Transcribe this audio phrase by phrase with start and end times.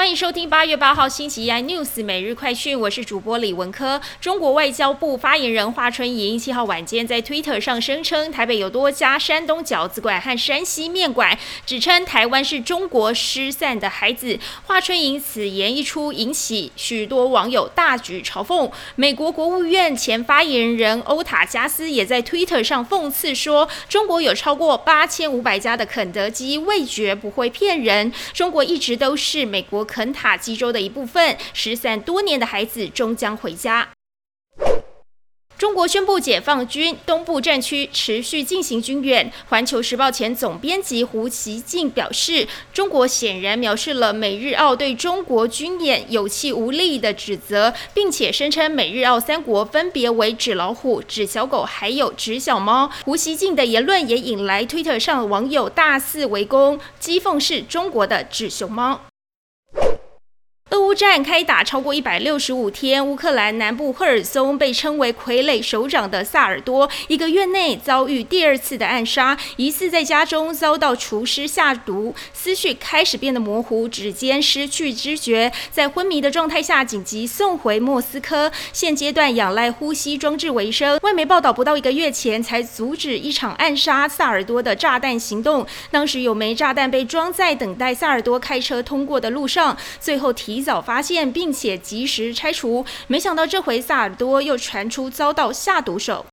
[0.00, 4.00] 欢迎收听八月八号星期一 news 每日快讯，我是主播李文科。
[4.18, 14.38] 中国外交部发言人华春莹七号晚间在 Twitter 上声称，台北有多家山东饺子馆和山西面馆，指称台湾是中国失散的孩子。
[14.64, 18.72] 华春莹此言一出，引起许多网友大举嘲讽。
[18.96, 28.10] 美国国务院前发言人欧塔加斯也在 Twitter 上讽刺说，中国有超过八千五百家的肯德基，味觉不会骗人。
[28.32, 29.86] 中国一直都是美国。
[29.90, 33.88] 肯塔基州的一部分，失散多年的孩子终将回家。
[35.58, 39.30] 中国宣布解放军东部战区持续进行军演。
[39.50, 52.90] 环球时报前总编辑胡锡进表示，中国显然藐视了美日澳对中国军演有气无力的指责，并且声称美日澳三国分别为纸老虎、纸小狗，还有纸小猫。
[53.04, 59.02] 胡锡进的言论也引来推特上网友大肆围攻，讥讽是中国的纸熊猫。
[60.94, 80.98] 战开打超过一百六十五天，乌克兰南部赫尔松被称为傀儡首长的萨尔多，一个月内遭遇第二次的暗杀，疑似在家中遭到厨师下毒，思绪开始变得模糊，指尖失去知觉，在昏迷的状态下紧急送回莫斯科，现阶段仰赖呼吸装置为生。
[81.02, 90.60] 外媒报道，不到一个月前才阻止一场暗杀萨尔多的炸弹行动，当时有枚炸弹被装在等待萨尔多开车通过的路上，最后提。
[90.60, 96.26] 早发现并且及时拆除，没想到这回萨尔多又传出遭到下毒手。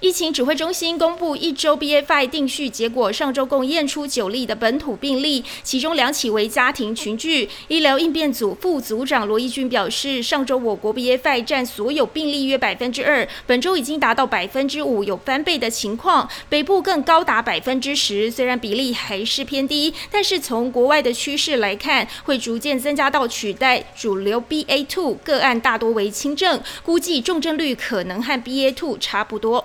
[0.00, 7.48] 疫情指挥中心公布一周 BA.5 定序结果，上周共验出九例的本土病例，其中两起为家庭群聚。
[7.68, 18.30] 医疗应变组副组长罗义军表示，上周我国 BA.5 占所有病例约百分之二，本周已经达到百分之五，有翻倍的情况，北部更高达百分之十。
[18.30, 29.64] 虽然比例还是偏低，但是从国外的趋势来看，会逐渐增加到取代主流 BA.2 个案大多为轻症，估计重症率可能和 BA.2 差不多。